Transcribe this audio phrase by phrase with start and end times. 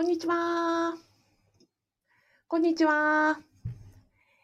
[0.00, 0.96] こんにちは。
[2.48, 3.49] こんにちは。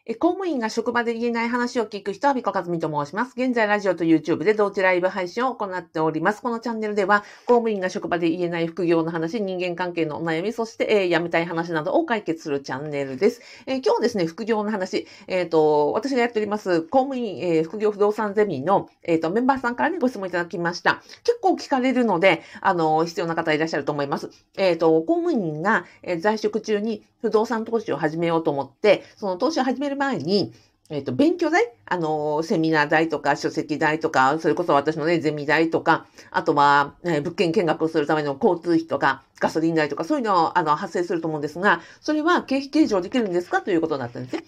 [0.09, 3.33] え公務員が職場で言えない話を聞く人は、ビコカズミと申します。
[3.37, 6.43] 現在、ラジオと YouTube で同時ライブ配信を行っております。
[6.43, 13.43] このチャンネルでは、公務員が職場で言えない副業の話、人間関係のお悩み、そして、えー、辞めたい話などを解決するチャンネルです。
[13.67, 21.03] えー、今日はですね、副業の話、えっ、ー、と、私がやっております、公務員、え副業不動産ゼミの、えっ、と、メンバーさんからね、ご質問いただきました。
[21.25, 24.31] 結構聞かれるので、あの、必要な方いらっしゃると思います。
[24.57, 30.53] えっ、と、公務員が、え在職中に不動産投資を始めようと思って、その投資を始める前に、
[30.89, 31.73] えっ、ー、と、勉強代？
[31.87, 43.63] あの、セミナー代とか、書籍代とか、それこそ私のね、ゼミ代とか、あとは、えー、物件見学をするための交通費とか、ガソリン代とか、そういうのを、あの、発生すると思うんですが、それは経費計上できるんですか？
[43.63, 44.45] ということになったんですね。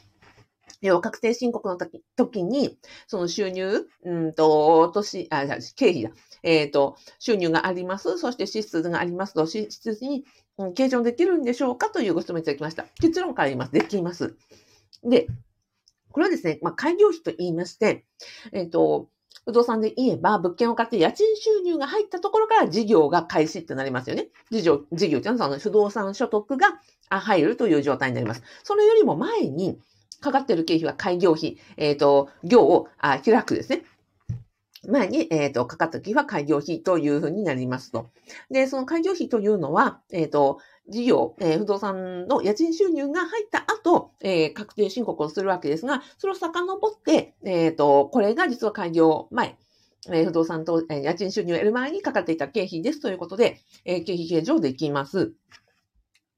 [0.80, 6.10] 要は確定申告の時時に、その収入、うんと、年、あ、経費だ。
[6.44, 8.16] えっ、ー、と、収入があります。
[8.16, 10.24] そして支出がありますと、支出に、
[10.56, 11.88] うん、計上できるんでしょうか？
[11.88, 12.84] というご質問いただきました。
[13.00, 13.72] 結論から言います。
[13.72, 14.36] できます。
[15.04, 15.28] で、
[16.10, 18.04] これはですね、まあ、開業費と言いまして、
[18.52, 19.08] えっ、ー、と、
[19.44, 24.28] 不動産で言えば、物件を買って家賃収入が入ったところから事業が開始ってなりますよね。
[24.50, 28.42] 事業、事業っていうのはその不動産所得が入るという状態になります。
[28.62, 29.78] それよりも前に
[30.20, 33.84] かかっている経費は開業費、えっ、ー、と、業をあ開くですね。
[34.86, 38.10] 前に、えっ、ー、と、かかった時は開業費というふうになりますと。
[38.50, 49.58] で、その開業費というのは、えっ、ー、と、事業、えー、不動産の家賃収入が入った後、えー、確定申告をするわけですが、それを遡って、え、ー、と、これが実は開業前、
[50.10, 55.32] え不動産と、え家賃収入を得る前にかかっていた経費ですということで、え経費計上できます。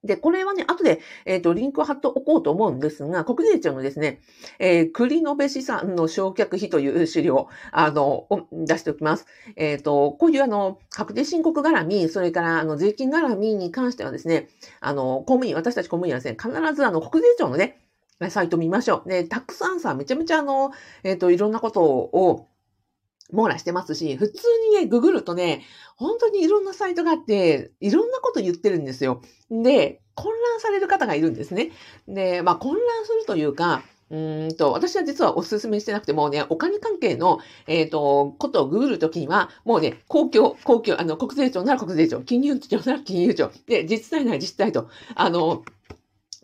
[0.03, 4.20] で、これはね、後で、えっ、ー、と、リンクを貼っておこうと思うんですが、国税庁のですね、
[4.59, 9.27] えー、栗延資産の償却費という資料、あの、を出しておきます。
[9.56, 14.48] えっ、ー、と、こういうあの、確定申告絡み、それからあの、税金絡みに関してはですね、
[14.81, 17.81] あの、公務員、私たち公務員はですね、必ずあの、国税庁のね、
[18.28, 19.09] サイト見ましょう。
[19.09, 20.73] で、たくさんさ、めちゃめちゃあの、
[21.05, 22.49] えっ、と、いろんなことを、
[23.32, 24.42] 網羅してますし、普通
[24.72, 25.62] にね、ググるとね、
[25.96, 29.22] 本当にいろんなサイトがあって、いろんなこと言ってるんですよ。
[29.50, 31.70] で、混乱される方がいるんですね。
[32.08, 45.62] で、まあ混乱するというか、うんと、私は実はお勧めしてなくてもね、お金関係の、えっ、ー、と、ことをググるときには、もうね、公共、公共、あの、国税庁なら国税庁、金融庁なら金融庁、で、自治体なら自治体と、あの、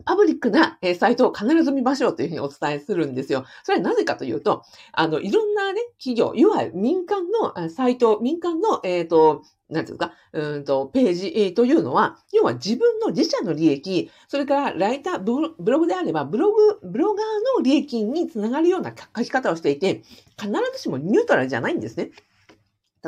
[0.06, 3.44] パブリックな、えサイトを必ず見ましょうというふうにお伝えするんですよ。
[3.64, 4.62] それはなぜかというと、
[4.92, 20.04] あの、いろんなね、企業、いわゆる民間のサイト、民間の、えっ、ー、と、なんていうか、うんと、ページというのは、要は自分の自社の利益、それからライター、ブログであれば、ブログ、ブロガーの利益につながるような書き方をしていて、
[20.40, 22.12] 必ずしもニュートラルじゃないんですね。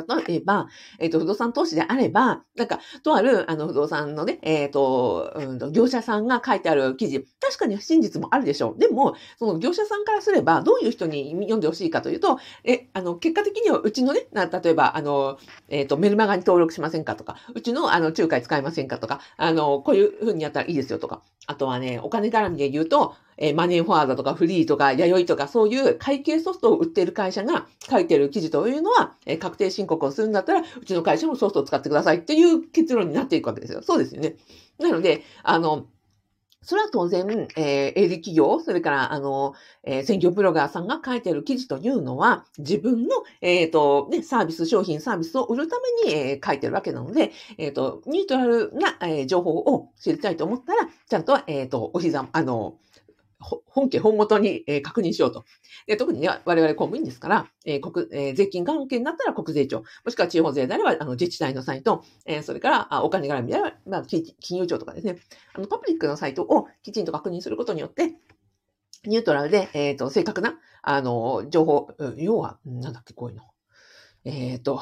[0.07, 0.67] 例えば、
[0.99, 8.79] えっ、ー、と、不動産投資であれば、なんか、とある、あの、不動産のね、えっ、ー、と、うんと、業者さんが書いてある記事、確かに真実もあるでしょう。
[8.79, 15.37] でも、その業者さんからすれば、どういう人に読んでほしいかというと、え、あの、結果的にはうちのね、例えば、あの、
[15.69, 33.81] えっ、ー、と、メルマガに登録しませんかとか、うちの、あの、仲介使いませんかとか、あの、こういう風にやったらいいですよとか、あとはね、お金絡みで言うと、えマネーフォワードとかフリーとか弥生とかそういう会計ソフトを売っている会社が書いてる記事というのは、え確定申告をするんだったら、うちの会社もソフトを使ってくださいっていう結論になっていくわけですよ。
[33.81, 34.35] そうですよね。
[34.77, 35.87] なので、あの、
[36.61, 52.75] それは当然、えー、営利企業、それから、あの、えー、専業ブロガーさんが書いている記事というのは、自分の、えっ、ー、と、ね、サービス、商品、サービスを売るために、えー、書いてるわけなので、えっ、ー、と、ニュートラルな、えー、情報を知りたいと思ったら、ちゃんと、えっ、と、お膝、あの、
[53.39, 55.45] 本家本元に、え、確認しようと。
[55.87, 65.17] で特にね、我々公務員ですから、えー国えー、税金関係になったら国税庁、もしくは地方税であればあの自治体のサイト、えー、それからあお金絡みであれば、まあ、金融庁とかですね、
[65.53, 68.15] あのパブリックのサイトをきちんと確認することによって、
[69.05, 73.43] ニュートラルで、えっ、ー、と、正確な、あの、情報、要は、なんだっけ、こういうの。
[74.25, 74.81] えっ、ー、と、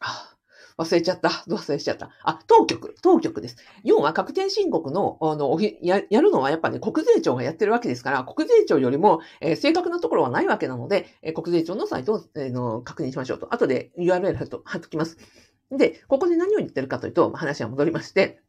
[0.00, 0.33] あ、
[0.76, 1.28] 忘れちゃった。
[1.48, 2.10] 忘れちゃった。
[2.22, 2.94] あ、当局。
[3.02, 3.56] 当局です。
[3.82, 13.52] 要は確定申告の、あの、や、やるのはやっぱね、国税庁がやってるわけですから、国税庁よりも、えー、正確なところはないわけなので、えー、国税庁のサイトを、えー、の確認しましょうと。
[13.54, 15.16] 後で URL 貼っと貼っときます。
[15.70, 18.43] で、ここで何を言ってるかというと、話は戻りまして、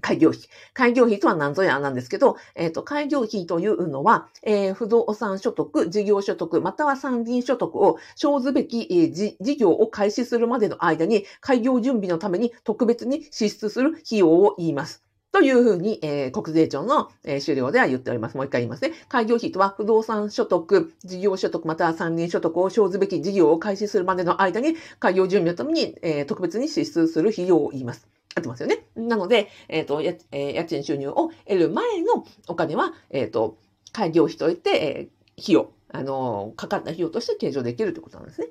[0.00, 0.42] 開業費。
[0.74, 15.04] 開業費とは何ぞやなんですけど、えっ、ー、と、開業費というのは、えー、不動産所得、事業所得、または参議院所得を生ずべき、えー、事業を開始するまでの間に、開業準備のために特別に支出する費用を言います。
[15.32, 18.36] というふうに、えー、国税庁の、えー、資料では言っております。
[18.36, 18.92] もう一回言いますね。
[19.08, 28.08] 開業費とは不動産所得、事業所得または参議院所得を生ずべき事業を開始するまでの間に開業準備のために、えー、特別に支出する費用を言います。
[28.34, 28.86] 合ってますよね。
[28.96, 33.58] なので、えっ、ー、と、えー、家賃収入を得る前のお金は、えっ、ー、と、
[33.92, 35.08] 開業費といって、え、
[35.40, 38.48] 費用、あの、かかった費用として計上できるということなんですね。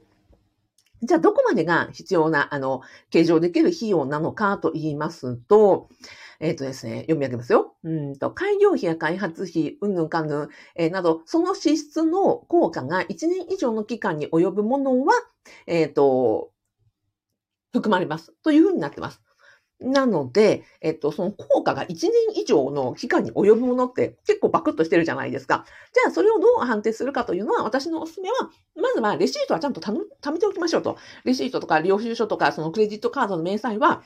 [1.01, 5.87] じゃあ、どこまでが必要な、あの、計上できる費用なのかと言いますと、
[6.41, 7.75] えっ、ー、とですね、読み上げますよ。
[7.83, 15.13] うんと、開業費や開発費、うんぬんかんぬん、えー、など、その支出の効果が1年以上の期間に及ぶものは、
[15.67, 16.51] えっ、ー、と、
[17.71, 18.33] 含まれます。
[18.43, 19.21] というふうになってます。
[19.81, 25.65] なので、えっと、その効果が1年以上の期間に及ぶものって結構バクッとしてるじゃないですか。
[25.93, 30.97] じゃあ、それをどう判定するかというのは、私のおすすめは、まずはレシートはちゃんと貯めておきましょうと。
[31.23, 34.03] レシートとか領収書とか、そのクレジットカードの明細は、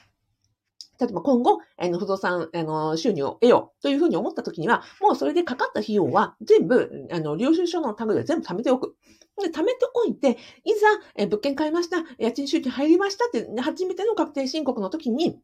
[0.99, 8.95] 例えば今後、あの、不動産、あの、収入を得ようというふうに思った時には、もうそれでかかった費用は全部、あの、領収書のタグで全部貯めておく。
[9.41, 15.39] で、貯めておいて、いざ、え物件買いました、家賃収入入りましたって、初めての確定申告の時に、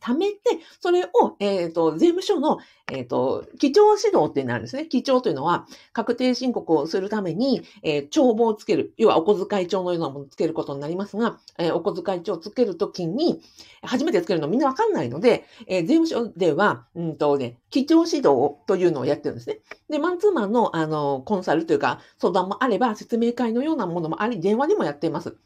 [0.00, 0.38] 貯めて、
[0.80, 2.58] それを、えっ、ー、と、税務署の、
[2.90, 4.86] えっ、ー、と、基調指導ってなるんですね。
[4.86, 8.94] 基調というのは、確定申告をするために、えー、帳簿をつける。
[8.96, 13.40] 要は、お小遣い帳のようなものをつけることになりますが、えー、お小遣い帳をつけるときに、
[13.82, 19.58] 初めてつけるのみんなわかんないので、えー、税務署では、うんとね、基調指導というのをやってるんですね。
[19.90, 25.36] で、マンツーマンの、あの、コンサルというか、相談もあれば、説明会のようなものもあり、電話でもやっています。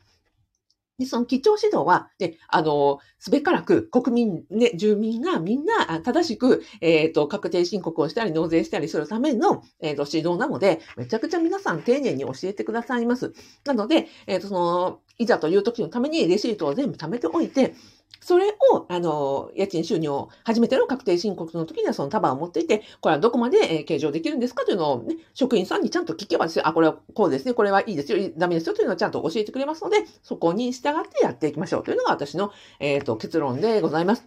[1.03, 13.33] で、その基調指導は、ね、あの、すべからく国民、ね、住民がみんな正しく、えっ、ー、と、確定申告をしたり、納税したりするための、えっ、ー、と、指導なので、めちゃくちゃ皆さん丁寧に教えてくださいます。
[13.65, 17.75] なので、えっ、ー、と、その、いざという時のためにレシートを全部貯めておいて、
[18.23, 26.59] それを、あの、家賃収入を初めての確定申告の時にはその束を持っていて、これはどこまで、え計上できるんですかというのをね、職員さんにちゃんと聞けばです。
[26.59, 34.25] よ、あ、これはこうですね、これはいいですよ、ダメですよというのをちゃんと教えてくれますので、そこに従ってやっていきましょうというのが私の、えっ、ー、と、結論でございます。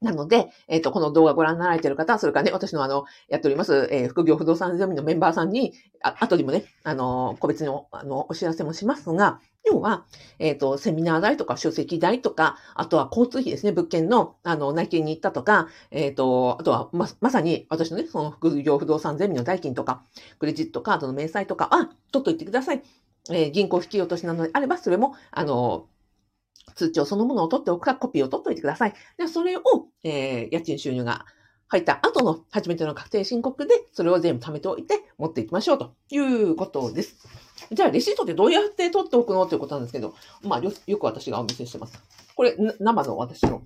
[0.00, 5.72] なので、えっ、ー、と、この動画ご覧になられている方、それからね、私のあの、やっております、えー、副業不動産ゼミのメンバーさんに、
[6.02, 10.04] あ後にもね、あの、個別にあの、お知らせもしますが、要は、
[10.38, 20.04] えっ、ー、と、セミナー代とか書籍代とか、あとは交通費ですね、物件の、あの、内見に行ったとか、えっ、ー、と、あとはま、まさに私のね、その副業不動産ゼミの代金とか、
[20.38, 22.82] クレジットカードの明細とかは、取っといてください。
[23.30, 25.88] えー、銀行引き落としなのであれば、それも、あの、
[26.74, 28.94] 通帳そのものを取っておくか、コピーを取っておいてください。
[29.16, 29.62] で、それを、
[30.04, 31.26] えー、家賃収入が
[31.68, 37.16] 入った後の初めての確定申告で、それを全部貯めておいて持っていきましょうということです。
[37.70, 42.02] じゃあ、レシートってどうやって取っておくのということなんですけど、まあ、よく私がお見せしてます。
[42.34, 43.62] これ、生の私の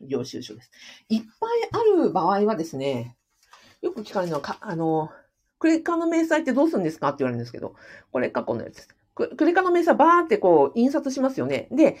[0.00, 0.70] 領収書です。
[1.08, 3.16] いっぱいある場合はですね、
[3.82, 5.10] よく聞かれるのは、あの、
[5.58, 7.74] クレカの明細ってどうするんですかって言われるんですけど、
[8.10, 8.88] これ過去のやつです。
[9.14, 11.68] クレカの明細バーってこう印刷しますよね。
[11.70, 11.98] で、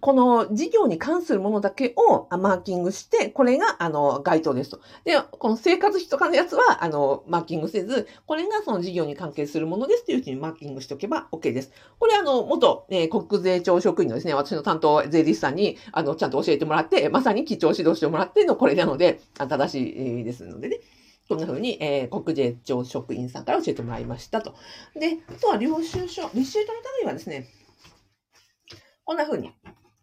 [0.00, 4.80] この事業に関するものだけをマーキングして、これが、あの、該当ですと。
[5.04, 11.72] で、この生活費とかのやつは、あの、マーキングせず、これがその事業に関係するものですというふうにマーキングしておけば OK です。
[11.98, 20.80] これ、あの、元、えー、国税庁職員のですね、私の担当税理士さんに、あの、ちゃんと教えてもらって、まさに基調指導してもらってのこれなので、正しいですのでね。
[21.28, 24.54] こんな風に、えー、国税庁職員さんから教えてもらいましたと。
[24.94, 27.48] で、あとは領収書、レシートの類はですね、
[29.04, 29.52] こんな風に、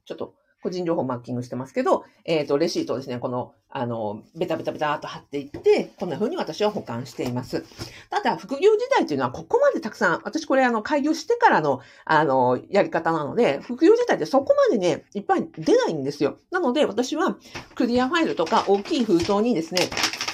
[0.05, 7.65] ちょっと個人情報マーキングしてますけど、えっ、ー、と、レシートをですね、この、あの、ベタベタベタっと貼っていって、こんな風に私は保管しています。
[8.09, 16.37] ただ、副業時代っていうのはここまでたくさん、私これあの、開業してからの、あの、やり方なので、副業時代ってそこまでね、いっぱい出ないんですよ。
[16.49, 17.37] なので、私は
[17.75, 19.89] クリアファイルとか大きい封筒にですね、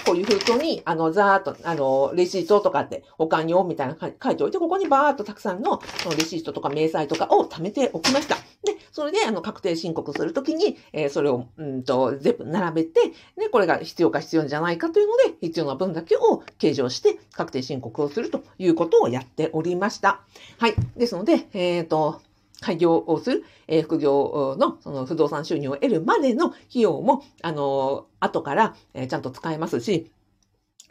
[0.09, 8.35] こういう封筒に、あの、ざーっと、あの、レシートとかって保管用みたいな書いておいて、ここにバーっとたくさんの、そのレシートとか明細とかを貯めておきました。
[8.63, 13.01] で、それで、あの、確定申告するときに、えー、それを、うんと、全部並べて、
[13.37, 20.21] で、これが必要か必要じゃないかというので、必要な分だけを計上して、確定申告をするということをやっておりました。
[20.57, 20.73] はい。
[20.97, 22.19] ですので、えっ、ー、と、
[22.61, 30.11] 開業をする、えー、副業のその不動産収入を得るまでの費用も、あのー、後から、えー、ちゃんと使えますし、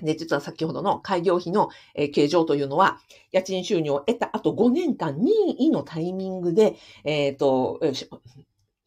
[0.03, 3.01] で、実は先ほどの開業費の、えー、計上というのは、
[3.33, 7.81] 家賃収入を得た後5年間任意のタイミングで、えっ、ー、と、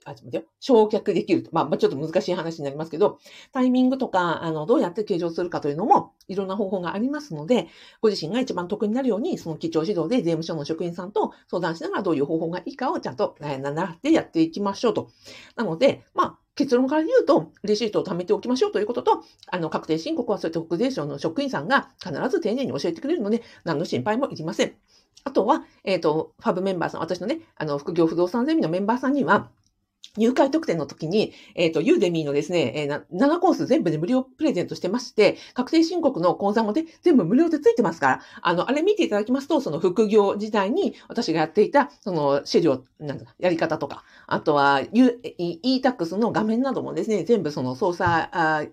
[0.05, 0.43] あ、ちょっと待ってよ。
[0.59, 1.47] 焼却できる。
[1.51, 3.19] ま、まあ、ちょっと難しい話になりますけど、
[3.51, 7.67] タイミングとか、あの、どうやって計上するかというのも、いろんな方法がありますので、
[8.01, 15.09] ご自身が一番得になるように、その基調指導で税務署の職員さんと相談しながらどういう方法がいいかをちゃんと、え、習ってやっていきましょうと。
[15.55, 24.73] なので、まあ、結論から言うと、レシートを貯めておきましょうということと、あの、確定申告はそういった国税省の職員さんが必ず丁寧に教えてくれるので、何の心配もいりません。
[25.23, 29.49] あとは、えっ、ー、と、ファブメンバーさん、私のね、あの、副業不動産ゼミのメンバーさんには、
[30.17, 48.65] 入会特典の時に、えっ、と、ユーデミーのですね、えー7コース全部で無料プレゼントしてまして、確定申告の講座もで全部無料でついてますから、あの、あれ見ていただきますと、その副業時代に私がやっていた、その、資料、なんだ、やり方とか、あとは、e-tax の画面などもですね、全部その操作、あ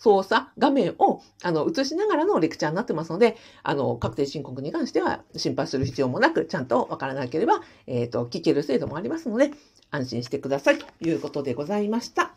[0.00, 9.50] 操作画面をあの映しながらのレクチャーになってますので、あの確定申告に関しては心配する必要もなく、ちゃんとわからなければ、えっ、と、聞ける制度もありますので、
[9.90, 12.34] 安心してくださいということでございました。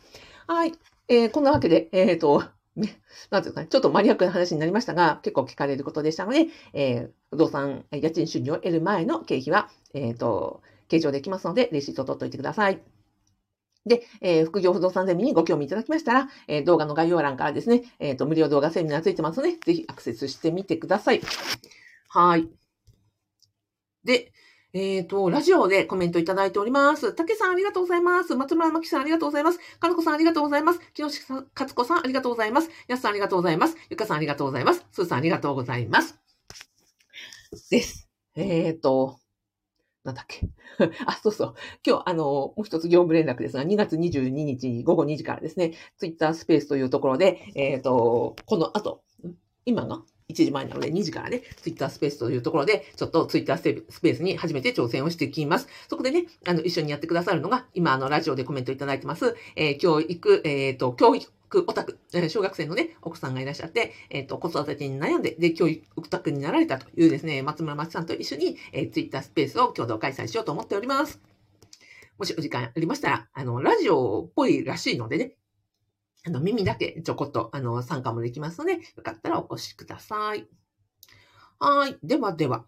[0.48, 0.74] はい。
[1.08, 2.44] えーこんなわけで、えっ、と、
[2.76, 12.80] ね、なんていうかね、ちょっとマニアックな話になりましたが、結構聞かれることでしたので、えー不動産、家賃収入を得る前の経費は、えっ、と、計上できますので、レシートを取っておいてください。
[13.86, 21.22] で、えー副業不動産ゼミにご興味いただきましたら、えー動画の概要欄からですね、えっ、と、無料動画セミナーついてますので、ぜひアクセスしてみてください。
[22.10, 22.50] はい。
[24.04, 24.32] で、
[24.76, 27.14] えっ、と、ラジオでコメントいただいております。
[27.14, 28.36] たけさんありがとうございます。
[28.36, 29.60] 松村真希さんありがとうございます。
[29.80, 30.80] かなこさんありがとうございます。
[30.96, 32.72] 木下さん、かつこさんありがとうございます。
[32.88, 33.78] やすさんありがとうございます。
[33.92, 34.84] ゆかさんありがとうございます。
[34.92, 36.20] すーさんありがとうございます。
[37.70, 38.10] です。
[38.36, 39.20] えっ、と、
[40.04, 40.42] なんだっけ。
[41.06, 41.56] あ、そうそう。
[41.86, 49.04] 今日、あの、もう一つ業務連絡ですが、2月22日午後2時からですね、ツイッタースペースというところで、えっ、と、この後、
[49.66, 53.64] 今が1時前なので2時からね、ツイッタースペースというところで、ちょっとツイッタース
[54.02, 55.68] ペースに初めて挑戦をしていきます。
[55.90, 61.32] そこでね、あの、一緒にやってくださるのが、今、あの、ラジオでコメントいただいてます、えー教育、えっ、と、教育
[61.68, 62.00] オタク、
[62.30, 71.20] 小学生のね、奥さんがいらっしゃって、えっ、と、子育てに悩んで、で、教育オタクになられたというですね、松村松さんと一緒に、えー、ツイッタースペースを共同開催しようと思っております。
[72.18, 75.36] もしお時間ありましたら、あの、ラジオっぽいらしいのでね、
[76.26, 80.48] あの、耳だけちょこっと、あの、参加もできますので、よかったらお越しください。
[81.60, 81.98] はい。
[82.04, 82.66] ではでは。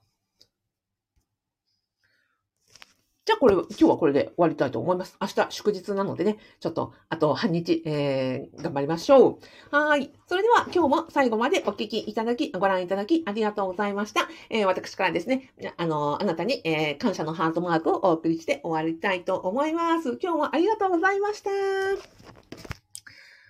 [3.26, 5.18] じゃあこれ、今日はこれで終わりたいと思います。
[5.20, 9.40] 明日祝日なのでね、ちょっと、あと半日、えー、頑張りましょ
[9.72, 9.76] う。
[9.76, 10.12] はい。
[10.28, 14.28] それでは今日も最後までお聞きいただき、ご覧いただきありがとうございました。
[14.50, 20.20] えー、私からですね、あの、あなたに、えー、感謝のハートマークをお送りして終わりたいと思います。
[20.22, 22.45] 今日もありがとうございました。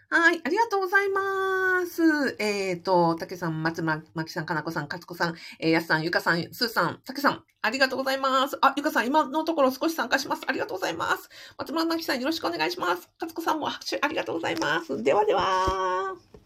[0.10, 2.36] はい、ありがとうございます。
[2.40, 8.58] えっ、と、たけさん、松村まきさん、かなこさん、かつこさん、えー、やすさん、ゆかさん、すーさん、たけさん、ありがとうございます。
[8.62, 10.44] あ、ゆかさん、今のところ少し参加します。
[10.48, 11.30] ありがとうございます。
[11.58, 13.10] 松村まきさん、よろしくお願いします。
[13.18, 15.02] かつこさんも拍手ありがとうございます。
[15.02, 16.45] ではでは。